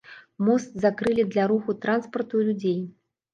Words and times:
Мост 0.45 0.79
закрылі 0.85 1.25
для 1.35 1.45
руху 1.51 1.75
транспарту 1.85 2.41
і 2.41 2.47
людзей. 2.49 2.81